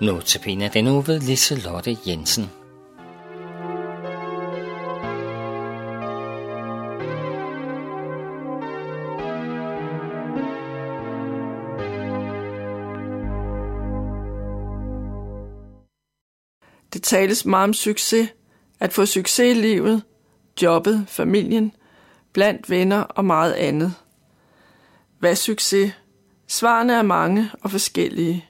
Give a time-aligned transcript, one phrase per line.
[0.00, 2.50] Notabene den uge ved Liselotte Jensen.
[16.92, 18.28] Det tales meget om succes,
[18.80, 20.02] at få succes i livet,
[20.62, 21.72] jobbet, familien,
[22.32, 23.94] blandt venner og meget andet.
[25.18, 25.92] Hvad er succes?
[26.46, 28.47] Svarene er mange og forskellige.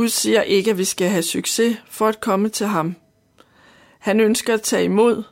[0.00, 2.96] Gud siger ikke, at vi skal have succes for at komme til ham.
[3.98, 5.22] Han ønsker at tage imod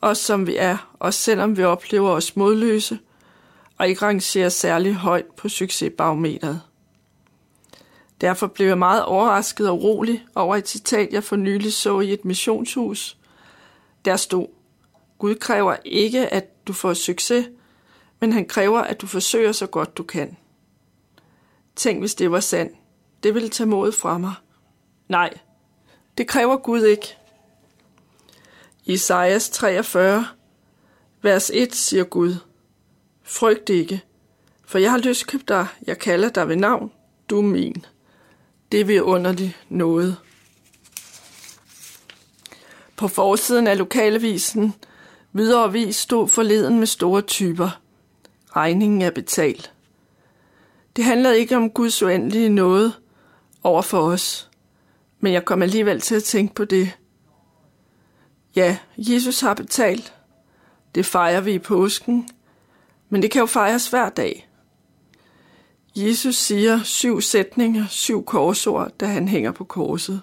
[0.00, 2.98] os, som vi er, også selvom vi oplever os modløse
[3.78, 6.62] og ikke rangerer særlig højt på succesbarometeret.
[8.20, 12.12] Derfor blev jeg meget overrasket og rolig over et citat, jeg for nylig så i
[12.12, 13.16] et missionshus.
[14.04, 14.46] Der stod,
[15.18, 17.48] Gud kræver ikke, at du får succes,
[18.20, 20.36] men han kræver, at du forsøger så godt du kan.
[21.76, 22.72] Tænk, hvis det var sandt.
[23.22, 24.34] Det ville tage modet fra mig.
[25.08, 25.38] Nej,
[26.18, 27.16] det kræver Gud ikke.
[28.84, 30.26] Isaias 43,
[31.22, 32.34] vers 1 siger Gud,
[33.22, 34.04] Frygt ikke,
[34.64, 36.92] for jeg har løskøbt dig, jeg kalder dig ved navn,
[37.30, 37.86] du er min.
[38.72, 40.16] Det vil underligt noget.
[42.96, 44.74] På forsiden af lokalavisen
[45.32, 47.80] Videre vis stod forleden med store typer.
[48.56, 49.72] Regningen er betalt.
[50.96, 52.92] Det handlede ikke om Guds uendelige noget
[53.62, 54.50] over for os,
[55.20, 56.98] men jeg kom alligevel til at tænke på det.
[58.56, 60.14] Ja, Jesus har betalt.
[60.94, 62.28] Det fejrer vi i påsken,
[63.08, 64.48] men det kan jo fejres hver dag.
[65.96, 70.22] Jesus siger syv sætninger, syv korsord, da han hænger på korset.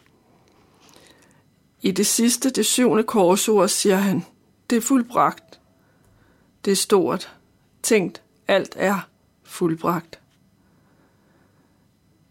[1.82, 4.26] I det sidste, det syvende korsord, siger han,
[4.70, 5.60] det er fuldbragt.
[6.66, 7.34] Det er stort.
[7.84, 9.08] Tænkt, alt er
[9.44, 10.20] fuldbragt.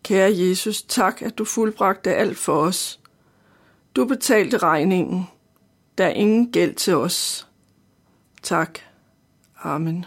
[0.04, 3.00] Kære Jesus, tak, at du fuldbragte alt for os.
[3.96, 5.26] Du betalte regningen.
[5.98, 7.48] Der er ingen gæld til os.
[8.42, 8.78] Tak.
[9.62, 10.06] Amen.